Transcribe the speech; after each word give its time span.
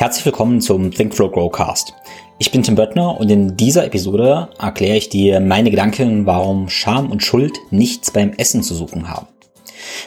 Herzlich 0.00 0.24
willkommen 0.24 0.62
zum 0.62 0.92
Think 0.92 1.14
Flow 1.14 1.28
Growcast. 1.28 1.92
Ich 2.38 2.50
bin 2.50 2.62
Tim 2.62 2.74
Böttner 2.74 3.20
und 3.20 3.30
in 3.30 3.58
dieser 3.58 3.84
Episode 3.84 4.48
erkläre 4.58 4.96
ich 4.96 5.10
dir 5.10 5.40
meine 5.40 5.70
Gedanken, 5.70 6.24
warum 6.24 6.70
Scham 6.70 7.10
und 7.10 7.22
Schuld 7.22 7.58
nichts 7.70 8.10
beim 8.10 8.32
Essen 8.38 8.62
zu 8.62 8.72
suchen 8.72 9.10
haben. 9.10 9.26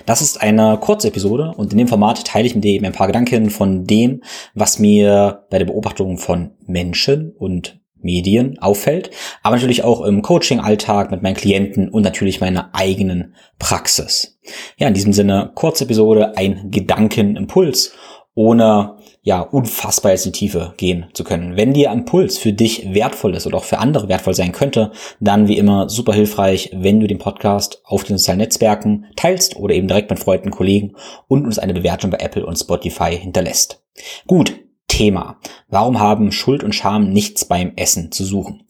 Das 0.07 0.23
ist 0.23 0.41
eine 0.41 0.79
kurze 0.81 1.09
Episode 1.09 1.53
und 1.55 1.73
in 1.73 1.77
dem 1.77 1.87
Format 1.87 2.25
teile 2.25 2.47
ich 2.47 2.55
mit 2.55 2.63
dir 2.63 2.71
eben 2.71 2.87
ein 2.87 2.91
paar 2.91 3.05
Gedanken 3.05 3.51
von 3.51 3.85
dem, 3.85 4.23
was 4.55 4.79
mir 4.79 5.45
bei 5.51 5.59
der 5.59 5.65
Beobachtung 5.65 6.17
von 6.17 6.55
Menschen 6.65 7.31
und 7.37 7.79
Medien 8.01 8.57
auffällt, 8.57 9.11
aber 9.43 9.57
natürlich 9.57 9.83
auch 9.83 10.01
im 10.01 10.23
Coaching-Alltag 10.23 11.11
mit 11.11 11.21
meinen 11.21 11.35
Klienten 11.35 11.87
und 11.87 12.01
natürlich 12.01 12.41
meiner 12.41 12.73
eigenen 12.73 13.35
Praxis. 13.59 14.39
Ja, 14.75 14.87
in 14.87 14.95
diesem 14.95 15.13
Sinne, 15.13 15.51
kurze 15.53 15.83
Episode, 15.83 16.35
ein 16.35 16.71
Gedankenimpuls 16.71 17.93
ohne 18.35 18.97
ja 19.23 19.39
unfassbar 19.39 20.11
jetzt 20.11 20.25
in 20.25 20.33
die 20.33 20.39
Tiefe 20.39 20.73
gehen 20.77 21.07
zu 21.13 21.23
können. 21.23 21.55
Wenn 21.55 21.73
dir 21.73 21.91
Impuls 21.91 22.37
für 22.37 22.51
dich 22.51 22.93
wertvoll 22.93 23.35
ist 23.35 23.47
oder 23.47 23.57
auch 23.57 23.63
für 23.63 23.79
andere 23.79 24.09
wertvoll 24.09 24.33
sein 24.33 24.51
könnte, 24.51 24.91
dann 25.21 25.47
wie 25.47 25.57
immer 25.57 25.89
super 25.89 26.13
hilfreich, 26.13 26.71
wenn 26.73 26.99
du 26.99 27.07
den 27.07 27.19
Podcast 27.19 27.81
auf 27.85 28.03
den 28.03 28.17
sozialen 28.17 28.39
Netzwerken 28.39 29.05
teilst 29.15 29.55
oder 29.55 29.73
eben 29.73 29.87
direkt 29.87 30.09
mit 30.09 30.19
Freunden, 30.19 30.51
Kollegen 30.51 30.95
und 31.27 31.45
uns 31.45 31.57
eine 31.57 31.73
Bewertung 31.73 32.11
bei 32.11 32.17
Apple 32.17 32.45
und 32.45 32.57
Spotify 32.57 33.17
hinterlässt. 33.17 33.81
Gut, 34.27 34.59
Thema. 34.89 35.39
Warum 35.69 35.99
haben 35.99 36.31
Schuld 36.33 36.63
und 36.63 36.75
Scham 36.75 37.09
nichts 37.09 37.45
beim 37.45 37.71
Essen 37.77 38.11
zu 38.11 38.25
suchen? 38.25 38.63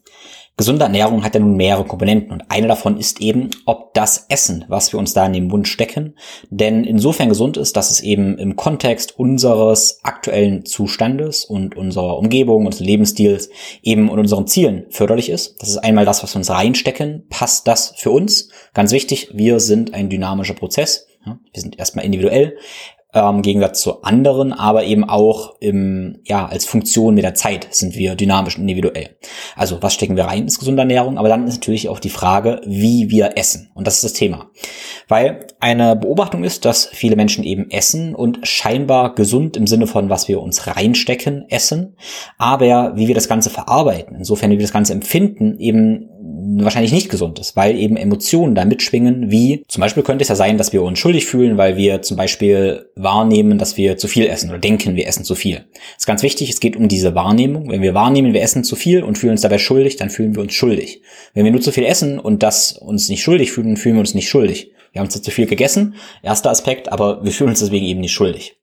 Gesunde 0.55 0.84
Ernährung 0.84 1.23
hat 1.23 1.34
ja 1.34 1.39
nun 1.39 1.55
mehrere 1.55 1.84
Komponenten 1.84 2.31
und 2.31 2.43
eine 2.49 2.67
davon 2.67 2.98
ist 2.99 3.20
eben, 3.21 3.49
ob 3.66 3.95
das 3.95 4.27
Essen, 4.30 4.66
was 4.67 4.94
wir 4.94 4.99
uns 4.99 5.13
da 5.13 5.25
in 5.25 5.34
den 5.34 5.48
Mund 5.48 5.67
stecken, 5.67 6.16
denn 6.52 6.84
insofern 6.84 7.30
gesund 7.30 7.57
ist, 7.57 7.75
dass 7.75 7.89
es 7.89 8.02
eben 8.02 8.38
im 8.38 8.55
Kontext 8.55 9.17
unseres 9.17 9.99
aktuellen 10.03 10.63
Zustandes 10.63 11.44
und 11.44 11.75
unserer 11.75 12.20
Umgebung, 12.20 12.67
unseres 12.67 12.85
Lebensstils 12.85 13.50
eben 13.81 14.09
und 14.09 14.19
unseren 14.19 14.45
Zielen 14.45 14.86
förderlich 14.92 15.30
ist. 15.30 15.59
Das 15.59 15.69
ist 15.69 15.77
einmal 15.77 16.05
das, 16.05 16.22
was 16.22 16.36
wir 16.36 16.38
uns 16.38 16.52
reinstecken. 16.52 17.25
Passt 17.30 17.67
das 17.67 17.95
für 17.97 18.11
uns? 18.11 18.49
Ganz 18.75 18.92
wichtig, 18.92 19.30
wir 19.33 19.59
sind 19.59 19.95
ein 19.95 20.09
dynamischer 20.09 20.53
Prozess. 20.53 21.08
Wir 21.25 21.61
sind 21.61 21.80
erstmal 21.80 22.05
individuell 22.05 22.58
ähm, 23.14 23.38
im 23.38 23.42
Gegensatz 23.42 23.81
zu 23.81 24.03
anderen, 24.03 24.53
aber 24.53 24.83
eben 24.83 25.03
auch 25.03 25.56
im, 25.59 26.19
ja, 26.23 26.45
als 26.45 26.66
Funktion 26.66 27.16
mit 27.16 27.23
der 27.23 27.36
Zeit 27.36 27.67
sind 27.72 27.95
wir 27.95 28.16
dynamisch 28.16 28.58
und 28.58 28.64
individuell. 28.64 29.17
Also 29.55 29.81
was 29.81 29.94
stecken 29.94 30.16
wir 30.16 30.25
rein 30.25 30.44
ins 30.44 30.59
gesunde 30.59 30.81
Ernährung, 30.81 31.17
aber 31.17 31.30
dann 31.30 31.47
ist 31.47 31.55
natürlich 31.55 31.89
auch 31.89 32.00
die 32.00 32.09
Frage, 32.09 32.61
wie 32.66 33.09
wir 33.09 33.38
essen. 33.38 33.72
Und 33.73 33.88
das 33.88 33.95
ist 33.95 34.03
das 34.03 34.14
Thema. 34.14 34.50
Weil 35.08 35.47
eine 35.59 35.95
Beobachtung 35.95 36.44
ist, 36.44 36.66
dass 36.66 36.88
viele 36.88 37.16
Menschen 37.16 37.44
eben 37.44 37.70
essen 37.70 38.16
und 38.16 38.39
scheinbar 38.44 39.16
gesund 39.16 39.58
im 39.58 39.67
Sinne 39.67 39.88
von, 39.88 40.09
was 40.09 40.27
wir 40.27 40.42
uns 40.42 40.67
reinstecken, 40.67 41.45
essen, 41.50 41.95
aber 42.38 42.95
wie 42.95 43.08
wir 43.08 43.16
das 43.16 43.27
Ganze 43.27 43.50
verarbeiten, 43.50 44.16
insofern 44.16 44.52
wie 44.52 44.58
wir 44.58 44.66
das 44.66 44.73
Ganze 44.73 44.94
empfinden, 44.94 45.59
eben 45.59 46.09
wahrscheinlich 46.58 46.91
nicht 46.91 47.09
gesund 47.09 47.39
ist, 47.39 47.55
weil 47.55 47.77
eben 47.77 47.97
Emotionen 47.97 48.55
da 48.55 48.66
mitschwingen, 48.66 49.31
wie 49.31 49.63
zum 49.67 49.81
Beispiel 49.81 50.03
könnte 50.03 50.23
es 50.23 50.30
ja 50.30 50.36
sein, 50.36 50.58
dass 50.58 50.73
wir 50.73 50.83
uns 50.83 50.99
schuldig 50.99 51.25
fühlen, 51.25 51.58
weil 51.58 51.77
wir 51.77 52.02
zum 52.02 52.17
Beispiel 52.17 52.89
wahrnehmen, 52.95 53.58
dass 53.58 53.77
wir 53.77 53.97
zu 53.97 54.08
viel 54.08 54.27
essen 54.27 54.49
oder 54.49 54.59
denken, 54.59 54.95
wir 54.95 55.08
essen 55.08 55.23
zu 55.23 55.36
viel. 55.36 55.66
Das 55.73 55.99
ist 55.99 56.05
ganz 56.05 56.23
wichtig, 56.23 56.49
es 56.49 56.59
geht 56.59 56.75
um 56.75 56.88
diese 56.88 57.16
Wahrnehmung. 57.16 57.69
Wenn 57.69 57.81
wir 57.81 57.94
wahrnehmen, 57.94 58.33
wir 58.33 58.41
essen 58.41 58.64
zu 58.64 58.75
viel 58.75 59.03
und 59.03 59.17
fühlen 59.17 59.31
uns 59.31 59.41
dabei 59.41 59.58
schuldig, 59.58 59.95
dann 59.95 60.09
fühlen 60.09 60.36
wir 60.36 60.41
uns 60.41 60.53
schuldig. 60.53 61.02
Wenn 61.33 61.45
wir 61.45 61.52
nur 61.52 61.61
zu 61.61 61.71
viel 61.71 61.86
essen 61.86 62.19
und 62.19 62.44
das 62.44 62.73
uns 62.73 63.09
nicht 63.09 63.23
schuldig 63.23 63.52
fühlen, 63.52 63.77
fühlen 63.77 63.95
wir 63.95 64.02
uns 64.02 64.14
nicht 64.14 64.30
schuldig. 64.30 64.71
Wir 64.94 65.02
haben 65.02 65.09
zu 65.09 65.31
viel 65.31 65.47
gegessen, 65.47 65.95
erster 66.21 66.52
Aspekt, 66.52 66.91
aber 66.91 67.25
wir 67.25 67.31
fühlen 67.31 67.49
uns 67.49 67.59
deswegen 67.59 67.86
eben 67.86 68.02
nicht 68.02 68.11
schuldig. 68.11 68.58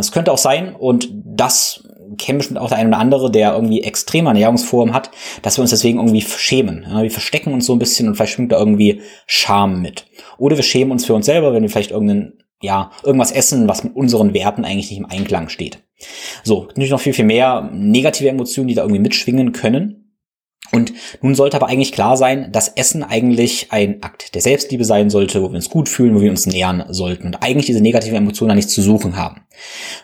Es 0.00 0.10
könnte 0.10 0.32
auch 0.32 0.38
sein, 0.38 0.74
und 0.74 1.08
das 1.12 1.88
kennen 2.18 2.38
bestimmt 2.38 2.58
auch 2.58 2.68
der 2.68 2.78
eine 2.78 2.88
oder 2.88 2.98
andere, 2.98 3.30
der 3.30 3.52
irgendwie 3.52 3.82
extreme 3.82 4.28
Ernährungsformen 4.28 4.94
hat, 4.94 5.10
dass 5.42 5.58
wir 5.58 5.62
uns 5.62 5.70
deswegen 5.70 5.98
irgendwie 5.98 6.22
schämen. 6.22 6.86
Wir 7.00 7.10
verstecken 7.10 7.52
uns 7.52 7.66
so 7.66 7.72
ein 7.72 7.78
bisschen 7.78 8.08
und 8.08 8.14
vielleicht 8.14 8.38
da 8.52 8.58
irgendwie 8.58 9.02
Scham 9.26 9.82
mit. 9.82 10.06
Oder 10.38 10.56
wir 10.56 10.62
schämen 10.62 10.92
uns 10.92 11.06
für 11.06 11.14
uns 11.14 11.26
selber, 11.26 11.52
wenn 11.52 11.62
wir 11.62 11.70
vielleicht 11.70 11.90
irgendeinen, 11.90 12.44
ja, 12.60 12.90
irgendwas 13.02 13.32
essen, 13.32 13.68
was 13.68 13.84
mit 13.84 13.94
unseren 13.94 14.34
Werten 14.34 14.64
eigentlich 14.64 14.90
nicht 14.90 14.98
im 14.98 15.06
Einklang 15.06 15.48
steht. 15.48 15.78
So, 16.44 16.64
natürlich 16.68 16.90
noch 16.90 17.00
viel, 17.00 17.14
viel 17.14 17.24
mehr 17.24 17.70
negative 17.72 18.28
Emotionen, 18.28 18.68
die 18.68 18.74
da 18.74 18.82
irgendwie 18.82 19.00
mitschwingen 19.00 19.52
können. 19.52 20.02
Und 20.72 20.92
nun 21.22 21.34
sollte 21.34 21.56
aber 21.56 21.68
eigentlich 21.68 21.92
klar 21.92 22.16
sein, 22.16 22.50
dass 22.50 22.68
Essen 22.68 23.04
eigentlich 23.04 23.68
ein 23.70 24.02
Akt 24.02 24.34
der 24.34 24.42
Selbstliebe 24.42 24.84
sein 24.84 25.10
sollte, 25.10 25.42
wo 25.42 25.48
wir 25.48 25.56
uns 25.56 25.70
gut 25.70 25.88
fühlen, 25.88 26.14
wo 26.14 26.20
wir 26.20 26.30
uns 26.30 26.46
nähern 26.46 26.84
sollten 26.88 27.28
und 27.28 27.36
eigentlich 27.36 27.66
diese 27.66 27.80
negativen 27.80 28.16
Emotionen 28.16 28.48
da 28.48 28.54
nichts 28.56 28.74
zu 28.74 28.82
suchen 28.82 29.16
haben. 29.16 29.42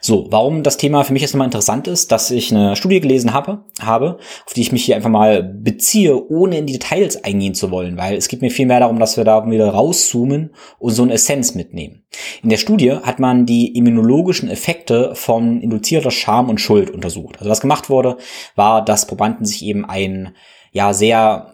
So, 0.01 0.27
warum 0.31 0.63
das 0.63 0.77
Thema 0.77 1.05
für 1.05 1.13
mich 1.13 1.23
jetzt 1.23 1.33
nochmal 1.33 1.47
interessant 1.47 1.87
ist, 1.87 2.13
dass 2.13 2.31
ich 2.31 2.53
eine 2.53 2.77
Studie 2.77 3.01
gelesen 3.01 3.33
habe, 3.33 3.65
habe, 3.81 4.19
auf 4.47 4.53
die 4.55 4.61
ich 4.61 4.73
mich 4.73 4.85
hier 4.85 4.97
einfach 4.97 5.11
mal 5.11 5.43
beziehe, 5.43 6.29
ohne 6.29 6.59
in 6.59 6.67
die 6.67 6.75
Details 6.75 7.23
eingehen 7.25 7.55
zu 7.55 7.71
wollen, 7.71 7.97
weil 7.97 8.17
es 8.17 8.29
geht 8.29 8.43
mir 8.43 8.51
viel 8.51 8.67
mehr 8.67 8.81
darum, 8.81 8.99
dass 8.99 9.17
wir 9.17 9.25
da 9.25 9.49
wieder 9.49 9.69
rauszoomen 9.69 10.51
und 10.79 10.93
so 10.93 11.03
eine 11.03 11.15
Essenz 11.15 11.55
mitnehmen. 11.55 12.03
In 12.43 12.51
der 12.51 12.59
Studie 12.59 12.93
hat 12.93 13.19
man 13.19 13.47
die 13.47 13.77
immunologischen 13.77 14.51
Effekte 14.51 15.15
von 15.15 15.61
induzierter 15.61 16.11
Scham 16.11 16.49
und 16.49 16.61
Schuld 16.61 16.91
untersucht. 16.91 17.37
Also 17.39 17.51
was 17.51 17.61
gemacht 17.61 17.91
wurde, 17.91 18.17
war, 18.55 18.85
dass 18.85 19.07
Probanden 19.07 19.47
sich 19.47 19.65
eben 19.65 19.85
ein 19.85 20.35
ja 20.73 20.95
sehr 20.95 21.52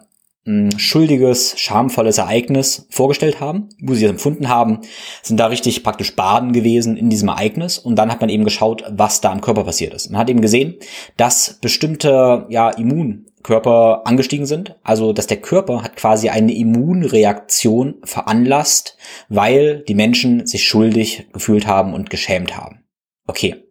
hm, 0.49 0.79
schuldiges, 0.79 1.53
schamvolles 1.59 2.17
Ereignis 2.17 2.87
vorgestellt 2.89 3.39
haben, 3.39 3.69
wo 3.83 3.93
sie 3.93 4.05
es 4.05 4.09
empfunden 4.09 4.49
haben, 4.49 4.79
sind 5.21 5.39
da 5.39 5.45
richtig 5.45 5.83
praktisch 5.83 6.15
baden 6.15 6.53
gewesen 6.53 6.97
in 6.97 7.11
diesem 7.11 7.29
Ereignis 7.29 7.77
und 7.77 7.97
dann 7.97 8.11
hat 8.11 8.19
man 8.19 8.31
eben 8.31 8.45
geschaut, 8.45 8.83
was 8.89 9.21
da 9.21 9.31
im 9.31 9.41
Körper 9.41 9.63
passiert 9.63 9.93
ist. 9.93 10.09
Man 10.09 10.19
hat 10.19 10.27
eben 10.27 10.41
gesehen, 10.41 10.73
dass 11.17 11.59
bestimmte 11.61 12.47
ja 12.49 12.71
Immunkörper 12.71 14.01
angestiegen 14.05 14.47
sind, 14.47 14.75
also 14.81 15.13
dass 15.13 15.27
der 15.27 15.37
Körper 15.37 15.83
hat 15.83 15.95
quasi 15.95 16.29
eine 16.29 16.55
Immunreaktion 16.55 17.97
veranlasst, 18.03 18.97
weil 19.27 19.83
die 19.87 19.93
Menschen 19.93 20.47
sich 20.47 20.63
schuldig 20.63 21.27
gefühlt 21.31 21.67
haben 21.67 21.93
und 21.93 22.09
geschämt 22.09 22.57
haben. 22.57 22.79
Okay. 23.27 23.68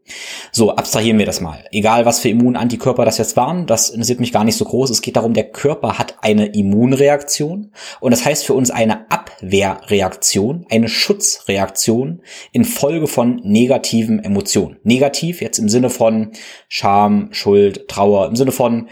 So, 0.52 0.74
abstrahieren 0.74 1.18
wir 1.18 1.26
das 1.26 1.40
mal. 1.40 1.64
Egal, 1.70 2.06
was 2.06 2.20
für 2.20 2.28
Immunantikörper 2.28 3.04
das 3.04 3.18
jetzt 3.18 3.36
waren, 3.36 3.66
das 3.66 3.90
interessiert 3.90 4.20
mich 4.20 4.32
gar 4.32 4.44
nicht 4.44 4.56
so 4.56 4.64
groß. 4.64 4.90
Es 4.90 5.02
geht 5.02 5.16
darum, 5.16 5.34
der 5.34 5.50
Körper 5.50 5.98
hat 5.98 6.16
eine 6.22 6.46
Immunreaktion 6.46 7.72
und 8.00 8.10
das 8.10 8.24
heißt 8.24 8.46
für 8.46 8.54
uns 8.54 8.70
eine 8.70 9.10
Abwehrreaktion, 9.10 10.66
eine 10.70 10.88
Schutzreaktion 10.88 12.22
infolge 12.52 13.06
von 13.06 13.40
negativen 13.44 14.22
Emotionen. 14.22 14.78
Negativ 14.82 15.40
jetzt 15.40 15.58
im 15.58 15.68
Sinne 15.68 15.90
von 15.90 16.32
Scham, 16.68 17.28
Schuld, 17.32 17.88
Trauer, 17.88 18.28
im 18.28 18.36
Sinne 18.36 18.52
von 18.52 18.88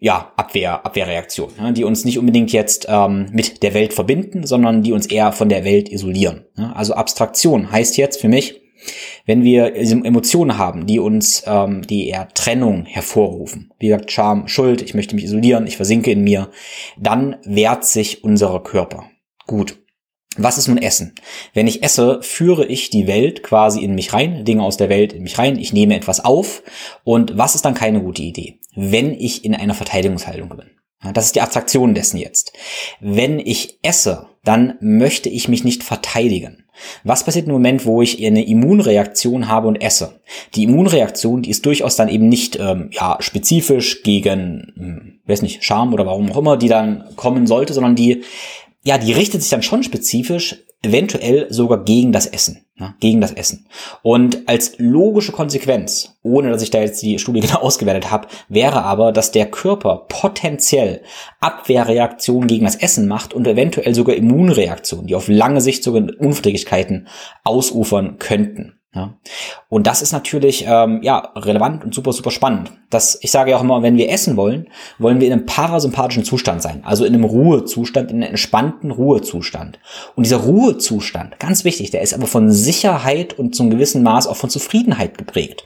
ja, 0.00 0.32
Abwehr, 0.36 0.86
Abwehrreaktion, 0.86 1.50
ja, 1.58 1.72
die 1.72 1.84
uns 1.84 2.04
nicht 2.04 2.18
unbedingt 2.18 2.52
jetzt 2.52 2.86
ähm, 2.88 3.26
mit 3.32 3.62
der 3.62 3.74
Welt 3.74 3.92
verbinden, 3.92 4.46
sondern 4.46 4.82
die 4.82 4.92
uns 4.92 5.06
eher 5.06 5.32
von 5.32 5.48
der 5.48 5.64
Welt 5.64 5.88
isolieren. 5.88 6.46
Ja, 6.56 6.72
also 6.72 6.94
Abstraktion 6.94 7.72
heißt 7.72 7.96
jetzt 7.96 8.20
für 8.20 8.28
mich, 8.28 8.60
wenn 9.26 9.42
wir 9.42 9.74
Emotionen 9.74 10.58
haben, 10.58 10.86
die 10.86 10.98
uns, 10.98 11.42
ähm, 11.46 11.86
die 11.86 12.08
eher 12.08 12.28
Trennung 12.28 12.84
hervorrufen, 12.84 13.72
wie 13.78 13.88
gesagt, 13.88 14.10
Scham, 14.10 14.48
Schuld, 14.48 14.82
ich 14.82 14.94
möchte 14.94 15.14
mich 15.14 15.24
isolieren, 15.24 15.66
ich 15.66 15.76
versinke 15.76 16.10
in 16.10 16.22
mir, 16.22 16.50
dann 16.98 17.36
wehrt 17.44 17.84
sich 17.84 18.24
unser 18.24 18.60
Körper. 18.60 19.10
Gut. 19.46 19.78
Was 20.40 20.56
ist 20.56 20.68
nun 20.68 20.78
Essen? 20.78 21.14
Wenn 21.52 21.66
ich 21.66 21.82
esse, 21.82 22.20
führe 22.22 22.64
ich 22.64 22.90
die 22.90 23.08
Welt 23.08 23.42
quasi 23.42 23.82
in 23.82 23.96
mich 23.96 24.12
rein, 24.12 24.44
Dinge 24.44 24.62
aus 24.62 24.76
der 24.76 24.88
Welt 24.88 25.12
in 25.12 25.24
mich 25.24 25.36
rein, 25.36 25.58
ich 25.58 25.72
nehme 25.72 25.96
etwas 25.96 26.24
auf. 26.24 26.62
Und 27.02 27.36
was 27.36 27.56
ist 27.56 27.64
dann 27.64 27.74
keine 27.74 28.00
gute 28.00 28.22
Idee? 28.22 28.60
Wenn 28.76 29.12
ich 29.12 29.44
in 29.44 29.54
einer 29.54 29.74
Verteidigungshaltung 29.74 30.48
bin. 30.50 30.77
Das 31.14 31.26
ist 31.26 31.36
die 31.36 31.40
Abstraktion 31.40 31.94
dessen 31.94 32.18
jetzt. 32.18 32.52
Wenn 33.00 33.38
ich 33.38 33.78
esse, 33.82 34.26
dann 34.44 34.74
möchte 34.80 35.28
ich 35.28 35.48
mich 35.48 35.62
nicht 35.62 35.84
verteidigen. 35.84 36.64
Was 37.04 37.24
passiert 37.24 37.46
im 37.46 37.52
Moment, 37.52 37.86
wo 37.86 38.02
ich 38.02 38.24
eine 38.24 38.46
Immunreaktion 38.46 39.48
habe 39.48 39.68
und 39.68 39.76
esse? 39.76 40.20
Die 40.54 40.64
Immunreaktion, 40.64 41.42
die 41.42 41.50
ist 41.50 41.66
durchaus 41.66 41.96
dann 41.96 42.08
eben 42.08 42.28
nicht 42.28 42.56
ähm, 42.56 42.90
ja, 42.92 43.16
spezifisch 43.20 44.02
gegen, 44.02 44.72
hm, 44.76 45.20
weiß 45.26 45.42
nicht, 45.42 45.64
Scham 45.64 45.92
oder 45.92 46.06
warum 46.06 46.30
auch 46.32 46.38
immer, 46.38 46.56
die 46.56 46.68
dann 46.68 47.04
kommen 47.16 47.46
sollte, 47.46 47.74
sondern 47.74 47.94
die, 47.94 48.22
ja, 48.84 48.98
die 48.98 49.12
richtet 49.12 49.42
sich 49.42 49.50
dann 49.50 49.62
schon 49.62 49.82
spezifisch 49.82 50.64
eventuell 50.82 51.46
sogar 51.50 51.84
gegen 51.84 52.12
das 52.12 52.26
Essen, 52.26 52.64
ja, 52.78 52.94
gegen 53.00 53.20
das 53.20 53.32
Essen. 53.32 53.66
Und 54.02 54.48
als 54.48 54.74
logische 54.78 55.32
Konsequenz, 55.32 56.16
ohne 56.22 56.50
dass 56.50 56.62
ich 56.62 56.70
da 56.70 56.80
jetzt 56.80 57.02
die 57.02 57.18
Studie 57.18 57.40
genau 57.46 57.60
ausgewertet 57.60 58.10
habe, 58.10 58.28
wäre 58.48 58.82
aber, 58.82 59.12
dass 59.12 59.32
der 59.32 59.46
Körper 59.46 60.06
potenziell 60.08 61.02
Abwehrreaktionen 61.40 62.48
gegen 62.48 62.64
das 62.64 62.76
Essen 62.76 63.08
macht 63.08 63.34
und 63.34 63.46
eventuell 63.46 63.94
sogar 63.94 64.16
Immunreaktionen, 64.16 65.06
die 65.06 65.14
auf 65.14 65.28
lange 65.28 65.60
Sicht 65.60 65.82
sogar 65.82 66.02
Unverträglichkeiten 66.18 67.08
ausufern 67.44 68.18
könnten. 68.18 68.77
Ja. 68.94 69.18
Und 69.68 69.86
das 69.86 70.00
ist 70.00 70.12
natürlich 70.12 70.64
ähm, 70.66 71.00
ja 71.02 71.18
relevant 71.36 71.84
und 71.84 71.94
super 71.94 72.14
super 72.14 72.30
spannend. 72.30 72.72
Das 72.88 73.18
ich 73.20 73.30
sage 73.30 73.50
ja 73.50 73.58
auch 73.58 73.62
immer, 73.62 73.82
wenn 73.82 73.98
wir 73.98 74.08
essen 74.08 74.38
wollen, 74.38 74.68
wollen 74.98 75.20
wir 75.20 75.26
in 75.26 75.34
einem 75.34 75.44
parasympathischen 75.44 76.24
Zustand 76.24 76.62
sein, 76.62 76.82
also 76.84 77.04
in 77.04 77.12
einem 77.12 77.24
Ruhezustand, 77.24 78.10
in 78.10 78.22
einem 78.22 78.30
entspannten 78.30 78.90
Ruhezustand. 78.90 79.78
Und 80.16 80.24
dieser 80.24 80.38
Ruhezustand, 80.38 81.38
ganz 81.38 81.64
wichtig, 81.64 81.90
der 81.90 82.00
ist 82.00 82.14
aber 82.14 82.26
von 82.26 82.50
Sicherheit 82.50 83.38
und 83.38 83.54
zum 83.54 83.68
gewissen 83.68 84.02
Maß 84.02 84.26
auch 84.26 84.36
von 84.36 84.48
Zufriedenheit 84.48 85.18
geprägt. 85.18 85.64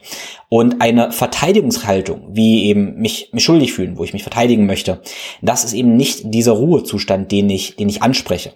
Und 0.48 0.82
eine 0.82 1.12
Verteidigungshaltung, 1.12 2.30
wie 2.32 2.64
eben 2.64 2.96
mich, 2.96 3.30
mich 3.32 3.44
schuldig 3.44 3.72
fühlen, 3.72 3.98
wo 3.98 4.04
ich 4.04 4.12
mich 4.12 4.24
verteidigen 4.24 4.66
möchte, 4.66 5.00
das 5.42 5.62
ist 5.62 5.74
eben 5.74 5.96
nicht 5.96 6.22
dieser 6.34 6.52
Ruhezustand, 6.52 7.30
den 7.30 7.48
ich, 7.50 7.76
den 7.76 7.88
ich 7.88 8.02
anspreche. 8.02 8.52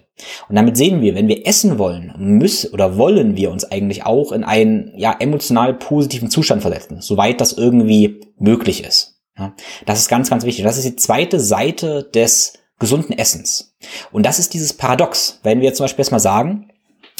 Und 0.49 0.55
damit 0.55 0.77
sehen 0.77 1.01
wir, 1.01 1.15
wenn 1.15 1.27
wir 1.27 1.45
essen 1.45 1.77
wollen, 1.77 2.13
müssen 2.17 2.73
oder 2.73 2.97
wollen 2.97 3.35
wir 3.35 3.51
uns 3.51 3.65
eigentlich 3.65 4.05
auch 4.05 4.31
in 4.31 4.43
einen 4.43 4.93
ja, 4.95 5.15
emotional 5.19 5.73
positiven 5.73 6.29
Zustand 6.29 6.61
versetzen, 6.61 7.01
soweit 7.01 7.39
das 7.41 7.53
irgendwie 7.53 8.21
möglich 8.39 8.83
ist. 8.83 9.19
Ja, 9.37 9.53
das 9.85 9.99
ist 9.99 10.07
ganz, 10.07 10.29
ganz 10.29 10.45
wichtig. 10.45 10.63
Das 10.63 10.77
ist 10.77 10.85
die 10.85 10.95
zweite 10.95 11.39
Seite 11.39 12.03
des 12.03 12.53
gesunden 12.79 13.17
Essens. 13.17 13.75
Und 14.11 14.25
das 14.25 14.39
ist 14.39 14.53
dieses 14.53 14.73
Paradox. 14.73 15.39
Wenn 15.43 15.61
wir 15.61 15.73
zum 15.73 15.83
Beispiel 15.83 16.01
erstmal 16.01 16.19
sagen, 16.19 16.71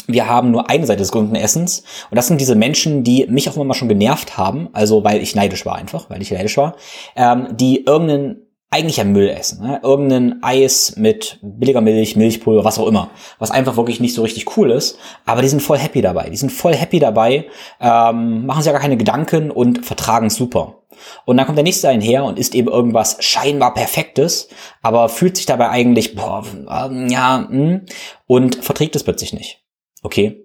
wir 0.08 0.26
haben 0.26 0.50
nur 0.50 0.70
eine 0.70 0.86
Seite 0.86 1.00
des 1.00 1.12
gesunden 1.12 1.36
Essens. 1.36 1.84
Und 2.10 2.16
das 2.16 2.26
sind 2.26 2.40
diese 2.40 2.54
Menschen, 2.54 3.04
die 3.04 3.26
mich 3.28 3.48
auch 3.48 3.56
immer 3.56 3.74
schon 3.74 3.88
genervt 3.88 4.38
haben, 4.38 4.68
also 4.72 5.04
weil 5.04 5.20
ich 5.22 5.34
neidisch 5.34 5.66
war 5.66 5.76
einfach, 5.76 6.08
weil 6.10 6.22
ich 6.22 6.30
neidisch 6.30 6.56
war, 6.56 6.76
ähm, 7.14 7.48
die 7.56 7.84
irgendeinen 7.84 8.47
eigentlicher 8.70 9.04
Müll 9.04 9.28
essen. 9.28 9.62
Ne? 9.62 9.80
Irgendein 9.82 10.42
Eis 10.42 10.96
mit 10.96 11.38
billiger 11.42 11.80
Milch, 11.80 12.16
Milchpulver, 12.16 12.64
was 12.64 12.78
auch 12.78 12.86
immer. 12.86 13.10
Was 13.38 13.50
einfach 13.50 13.76
wirklich 13.76 14.00
nicht 14.00 14.14
so 14.14 14.22
richtig 14.22 14.56
cool 14.56 14.70
ist. 14.70 14.98
Aber 15.24 15.42
die 15.42 15.48
sind 15.48 15.62
voll 15.62 15.78
happy 15.78 16.02
dabei. 16.02 16.28
Die 16.28 16.36
sind 16.36 16.52
voll 16.52 16.74
happy 16.74 16.98
dabei, 16.98 17.46
ähm, 17.80 18.44
machen 18.46 18.62
sich 18.62 18.66
ja 18.66 18.72
gar 18.72 18.82
keine 18.82 18.98
Gedanken 18.98 19.50
und 19.50 19.86
vertragen 19.86 20.28
super. 20.28 20.82
Und 21.24 21.36
dann 21.36 21.46
kommt 21.46 21.56
der 21.56 21.64
nächste 21.64 21.88
einher 21.88 22.24
und 22.24 22.38
isst 22.38 22.54
eben 22.54 22.68
irgendwas 22.68 23.16
scheinbar 23.20 23.72
Perfektes, 23.72 24.48
aber 24.82 25.08
fühlt 25.08 25.36
sich 25.36 25.46
dabei 25.46 25.68
eigentlich, 25.68 26.14
boah, 26.14 26.44
ähm, 26.54 27.08
ja, 27.08 27.46
mh, 27.48 27.48
hm, 27.50 27.86
und 28.26 28.64
verträgt 28.64 28.96
es 28.96 29.04
plötzlich 29.04 29.32
nicht. 29.32 29.62
Okay. 30.02 30.44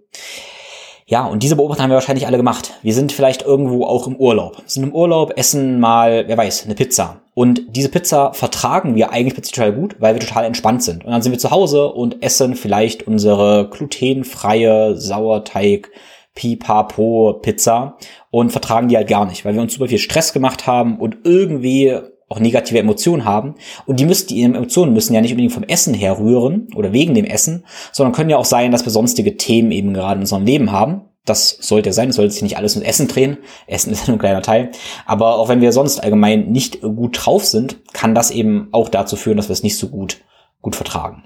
Ja, 1.13 1.27
und 1.27 1.43
diese 1.43 1.55
Beobachtung 1.57 1.83
haben 1.83 1.91
wir 1.91 1.97
wahrscheinlich 1.97 2.25
alle 2.25 2.37
gemacht. 2.37 2.73
Wir 2.81 2.95
sind 2.95 3.11
vielleicht 3.11 3.43
irgendwo 3.43 3.85
auch 3.85 4.07
im 4.07 4.15
Urlaub. 4.15 4.63
Sind 4.65 4.81
im 4.81 4.95
Urlaub, 4.95 5.33
essen 5.37 5.79
mal, 5.79 6.27
wer 6.27 6.37
weiß, 6.37 6.65
eine 6.65 6.73
Pizza. 6.73 7.21
Und 7.35 7.61
diese 7.75 7.89
Pizza 7.89 8.33
vertragen 8.33 8.95
wir 8.95 9.11
eigentlich 9.11 9.39
total 9.47 9.73
gut, 9.73 9.95
weil 9.99 10.15
wir 10.15 10.21
total 10.21 10.43
entspannt 10.43 10.81
sind. 10.81 11.05
Und 11.05 11.11
dann 11.11 11.21
sind 11.21 11.31
wir 11.31 11.37
zu 11.37 11.51
Hause 11.51 11.89
und 11.89 12.23
essen 12.23 12.55
vielleicht 12.55 13.05
unsere 13.05 13.69
glutenfreie 13.69 14.95
Sauerteig 14.97 15.91
Pipapo 16.33 17.37
Pizza 17.43 17.95
und 18.31 18.51
vertragen 18.51 18.87
die 18.87 18.97
halt 18.97 19.07
gar 19.07 19.27
nicht, 19.27 19.45
weil 19.45 19.53
wir 19.53 19.61
uns 19.61 19.75
super 19.75 19.89
viel 19.89 19.99
Stress 19.99 20.33
gemacht 20.33 20.65
haben 20.65 20.97
und 20.97 21.17
irgendwie 21.25 21.95
auch 22.29 22.39
negative 22.39 22.79
Emotionen 22.79 23.25
haben. 23.25 23.55
Und 23.85 23.99
die 23.99 24.05
müssen, 24.05 24.27
die 24.27 24.41
Emotionen 24.41 24.93
müssen 24.93 25.13
ja 25.13 25.21
nicht 25.21 25.31
unbedingt 25.31 25.53
vom 25.53 25.63
Essen 25.63 25.93
herrühren 25.93 26.67
oder 26.75 26.93
wegen 26.93 27.13
dem 27.13 27.25
Essen, 27.25 27.65
sondern 27.91 28.13
können 28.13 28.29
ja 28.29 28.37
auch 28.37 28.45
sein, 28.45 28.71
dass 28.71 28.85
wir 28.85 28.91
sonstige 28.91 29.37
Themen 29.37 29.71
eben 29.71 29.93
gerade 29.93 30.15
in 30.15 30.21
unserem 30.21 30.45
Leben 30.45 30.71
haben. 30.71 31.01
Das 31.25 31.57
sollte 31.61 31.93
sein, 31.93 32.09
es 32.09 32.17
sollte 32.17 32.33
sich 32.33 32.41
nicht 32.41 32.57
alles 32.57 32.75
mit 32.75 32.85
Essen 32.85 33.07
drehen. 33.07 33.37
Essen 33.67 33.91
ist 33.91 34.07
nur 34.07 34.17
ein 34.17 34.19
kleiner 34.19 34.41
Teil. 34.41 34.71
Aber 35.05 35.37
auch 35.37 35.49
wenn 35.49 35.61
wir 35.61 35.71
sonst 35.71 35.99
allgemein 35.99 36.51
nicht 36.51 36.81
gut 36.81 37.25
drauf 37.25 37.45
sind, 37.45 37.77
kann 37.93 38.15
das 38.15 38.31
eben 38.31 38.69
auch 38.71 38.89
dazu 38.89 39.15
führen, 39.15 39.37
dass 39.37 39.49
wir 39.49 39.53
es 39.53 39.63
nicht 39.63 39.77
so 39.77 39.89
gut, 39.89 40.21
gut 40.61 40.75
vertragen. 40.75 41.25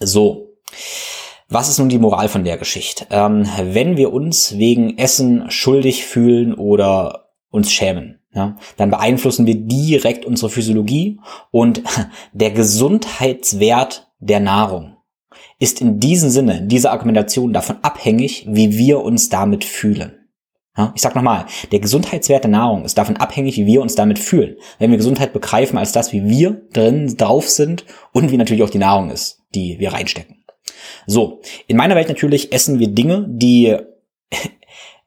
So. 0.00 0.50
Was 1.48 1.68
ist 1.68 1.78
nun 1.78 1.90
die 1.90 1.98
Moral 1.98 2.28
von 2.28 2.42
der 2.42 2.56
Geschichte? 2.56 3.06
Ähm, 3.10 3.46
wenn 3.62 3.96
wir 3.96 4.12
uns 4.12 4.56
wegen 4.56 4.96
Essen 4.98 5.50
schuldig 5.50 6.04
fühlen 6.04 6.54
oder 6.54 7.28
uns 7.50 7.70
schämen, 7.70 8.18
ja, 8.34 8.56
dann 8.76 8.90
beeinflussen 8.90 9.46
wir 9.46 9.54
direkt 9.54 10.24
unsere 10.24 10.50
Physiologie 10.50 11.20
und 11.50 11.82
der 12.32 12.50
Gesundheitswert 12.50 14.10
der 14.18 14.40
Nahrung 14.40 14.96
ist 15.58 15.80
in 15.80 16.00
diesem 16.00 16.30
Sinne, 16.30 16.58
in 16.58 16.68
dieser 16.68 16.92
Argumentation 16.92 17.52
davon 17.52 17.76
abhängig, 17.82 18.46
wie 18.48 18.76
wir 18.76 19.00
uns 19.00 19.28
damit 19.28 19.64
fühlen. 19.64 20.24
Ja, 20.76 20.92
ich 20.96 21.02
sag 21.02 21.14
nochmal, 21.14 21.46
der 21.70 21.78
Gesundheitswert 21.78 22.42
der 22.42 22.50
Nahrung 22.50 22.84
ist 22.84 22.98
davon 22.98 23.16
abhängig, 23.16 23.56
wie 23.56 23.66
wir 23.66 23.80
uns 23.80 23.94
damit 23.94 24.18
fühlen. 24.18 24.56
Wenn 24.80 24.90
wir 24.90 24.98
Gesundheit 24.98 25.32
begreifen 25.32 25.78
als 25.78 25.92
das, 25.92 26.12
wie 26.12 26.28
wir 26.28 26.62
drin 26.72 27.16
drauf 27.16 27.48
sind 27.48 27.84
und 28.12 28.32
wie 28.32 28.36
natürlich 28.36 28.64
auch 28.64 28.70
die 28.70 28.78
Nahrung 28.78 29.10
ist, 29.10 29.40
die 29.54 29.78
wir 29.78 29.92
reinstecken. 29.92 30.44
So, 31.06 31.40
in 31.68 31.76
meiner 31.76 31.94
Welt 31.94 32.08
natürlich 32.08 32.52
essen 32.52 32.80
wir 32.80 32.88
Dinge, 32.88 33.24
die 33.28 33.76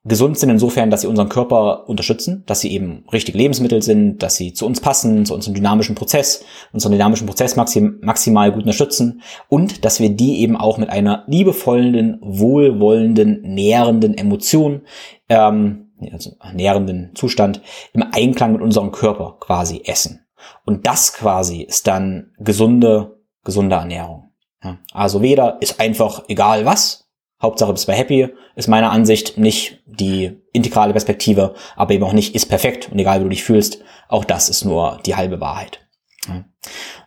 gesund 0.07 0.37
sind 0.37 0.49
insofern, 0.49 0.89
dass 0.89 1.01
sie 1.01 1.07
unseren 1.07 1.29
Körper 1.29 1.87
unterstützen, 1.89 2.43
dass 2.45 2.61
sie 2.61 2.71
eben 2.71 3.05
richtige 3.11 3.37
Lebensmittel 3.37 3.81
sind, 3.81 4.19
dass 4.23 4.35
sie 4.35 4.53
zu 4.53 4.65
uns 4.65 4.79
passen, 4.79 5.25
zu 5.25 5.33
unserem 5.33 5.53
dynamischen 5.53 5.95
Prozess, 5.95 6.43
unseren 6.71 6.93
dynamischen 6.93 7.27
Prozess 7.27 7.55
maxim, 7.55 7.99
maximal 8.01 8.51
gut 8.51 8.61
unterstützen 8.61 9.21
und 9.49 9.85
dass 9.85 9.99
wir 9.99 10.09
die 10.09 10.41
eben 10.41 10.55
auch 10.55 10.77
mit 10.77 10.89
einer 10.89 11.23
liebevollen, 11.27 12.19
wohlwollenden, 12.21 13.41
nährenden 13.41 14.17
Emotion, 14.17 14.81
ähm, 15.29 15.91
also 16.11 16.31
nährenden 16.53 17.11
Zustand 17.15 17.61
im 17.93 18.03
Einklang 18.11 18.53
mit 18.53 18.61
unserem 18.61 18.91
Körper 18.91 19.37
quasi 19.39 19.81
essen. 19.85 20.25
Und 20.65 20.85
das 20.85 21.13
quasi 21.13 21.61
ist 21.61 21.87
dann 21.87 22.31
gesunde, 22.37 23.19
gesunde 23.43 23.75
Ernährung. 23.75 24.31
Ja, 24.63 24.77
also 24.91 25.21
weder 25.21 25.61
ist 25.61 25.79
einfach 25.79 26.23
egal 26.27 26.65
was, 26.65 27.06
Hauptsache 27.41 27.73
bist 27.73 27.87
du 27.87 27.93
happy, 27.93 28.29
ist 28.55 28.67
meiner 28.67 28.91
Ansicht 28.91 29.37
nicht 29.37 29.83
die 29.85 30.41
integrale 30.53 30.93
Perspektive, 30.93 31.53
aber 31.75 31.93
eben 31.93 32.03
auch 32.03 32.13
nicht 32.13 32.35
ist 32.35 32.47
perfekt 32.47 32.89
und 32.91 32.99
egal 32.99 33.19
wie 33.19 33.23
du 33.23 33.29
dich 33.29 33.43
fühlst, 33.43 33.83
auch 34.09 34.25
das 34.25 34.49
ist 34.49 34.65
nur 34.65 34.99
die 35.05 35.15
halbe 35.15 35.39
Wahrheit. 35.39 35.87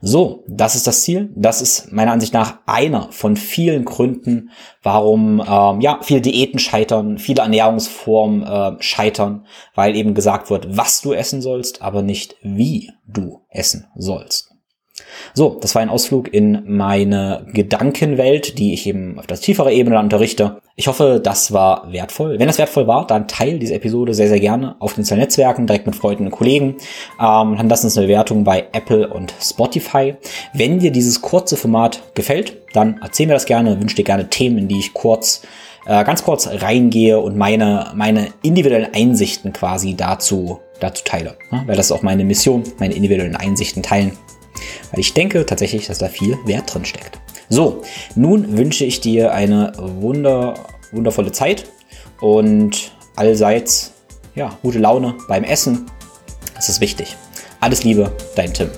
So, 0.00 0.44
das 0.48 0.74
ist 0.74 0.86
das 0.86 1.02
Ziel. 1.02 1.30
Das 1.36 1.60
ist 1.60 1.92
meiner 1.92 2.12
Ansicht 2.12 2.32
nach 2.32 2.58
einer 2.66 3.12
von 3.12 3.36
vielen 3.36 3.84
Gründen, 3.84 4.50
warum 4.82 5.40
ähm, 5.46 5.80
ja 5.80 5.98
viele 6.02 6.22
Diäten 6.22 6.58
scheitern, 6.58 7.18
viele 7.18 7.42
Ernährungsformen 7.42 8.42
äh, 8.42 8.82
scheitern, 8.82 9.46
weil 9.74 9.96
eben 9.96 10.14
gesagt 10.14 10.48
wird, 10.50 10.76
was 10.76 11.02
du 11.02 11.12
essen 11.12 11.42
sollst, 11.42 11.82
aber 11.82 12.02
nicht 12.02 12.36
wie 12.42 12.90
du 13.06 13.42
essen 13.50 13.88
sollst. 13.94 14.49
So, 15.34 15.58
das 15.60 15.74
war 15.74 15.82
ein 15.82 15.88
Ausflug 15.88 16.32
in 16.32 16.62
meine 16.66 17.46
Gedankenwelt, 17.52 18.58
die 18.58 18.72
ich 18.72 18.86
eben 18.86 19.18
auf 19.18 19.26
das 19.26 19.40
tiefere 19.40 19.72
Ebene 19.72 19.98
unterrichte. 19.98 20.60
Ich 20.76 20.86
hoffe, 20.86 21.20
das 21.22 21.52
war 21.52 21.92
wertvoll. 21.92 22.38
Wenn 22.38 22.46
das 22.46 22.58
wertvoll 22.58 22.86
war, 22.86 23.06
dann 23.06 23.28
teile 23.28 23.58
diese 23.58 23.74
Episode 23.74 24.14
sehr, 24.14 24.28
sehr 24.28 24.40
gerne 24.40 24.76
auf 24.78 24.94
den 24.94 25.04
sozialen 25.04 25.20
Netzwerken, 25.20 25.66
direkt 25.66 25.86
mit 25.86 25.96
Freunden 25.96 26.26
und 26.26 26.32
Kollegen. 26.32 26.76
Ähm, 27.20 27.56
dann 27.56 27.68
lass 27.68 27.84
uns 27.84 27.96
eine 27.96 28.06
Bewertung 28.06 28.44
bei 28.44 28.66
Apple 28.72 29.08
und 29.08 29.34
Spotify. 29.40 30.14
Wenn 30.54 30.78
dir 30.78 30.90
dieses 30.90 31.20
kurze 31.20 31.56
Format 31.56 32.14
gefällt, 32.14 32.56
dann 32.72 32.98
erzähl 33.02 33.26
mir 33.26 33.34
das 33.34 33.46
gerne, 33.46 33.80
wünsche 33.80 33.96
dir 33.96 34.04
gerne 34.04 34.30
Themen, 34.30 34.58
in 34.58 34.68
die 34.68 34.78
ich 34.78 34.94
kurz 34.94 35.42
äh, 35.86 36.04
ganz 36.04 36.22
kurz 36.24 36.46
reingehe 36.46 37.18
und 37.18 37.36
meine, 37.36 37.90
meine 37.94 38.28
individuellen 38.42 38.92
Einsichten 38.94 39.52
quasi 39.52 39.94
dazu, 39.94 40.60
dazu 40.78 41.04
teile. 41.04 41.36
Ja, 41.50 41.64
weil 41.66 41.76
das 41.76 41.86
ist 41.86 41.92
auch 41.92 42.02
meine 42.02 42.24
Mission, 42.24 42.64
meine 42.78 42.94
individuellen 42.94 43.36
Einsichten 43.36 43.82
teilen. 43.82 44.12
Weil 44.90 45.00
ich 45.00 45.14
denke 45.14 45.46
tatsächlich, 45.46 45.86
dass 45.86 45.98
da 45.98 46.08
viel 46.08 46.36
Wert 46.44 46.72
drin 46.72 46.84
steckt. 46.84 47.18
So, 47.48 47.82
nun 48.14 48.56
wünsche 48.56 48.84
ich 48.84 49.00
dir 49.00 49.32
eine 49.32 49.72
wunder, 49.76 50.54
wundervolle 50.92 51.32
Zeit 51.32 51.64
und 52.20 52.92
allseits 53.16 53.92
ja, 54.34 54.56
gute 54.62 54.78
Laune 54.78 55.16
beim 55.28 55.44
Essen. 55.44 55.86
Das 56.54 56.68
ist 56.68 56.80
wichtig. 56.80 57.16
Alles 57.60 57.84
Liebe, 57.84 58.12
dein 58.36 58.54
Tim. 58.54 58.70